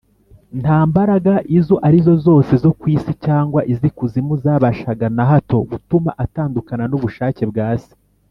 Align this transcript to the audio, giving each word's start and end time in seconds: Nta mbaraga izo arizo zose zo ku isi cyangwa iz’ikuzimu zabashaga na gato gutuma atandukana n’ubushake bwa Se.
Nta 0.61 0.79
mbaraga 0.89 1.33
izo 1.57 1.75
arizo 1.87 2.13
zose 2.25 2.53
zo 2.63 2.71
ku 2.79 2.85
isi 2.95 3.11
cyangwa 3.25 3.59
iz’ikuzimu 3.71 4.33
zabashaga 4.43 5.05
na 5.17 5.23
gato 5.29 5.57
gutuma 5.71 6.09
atandukana 6.23 6.85
n’ubushake 6.87 7.43
bwa 7.53 7.69
Se. 7.83 7.91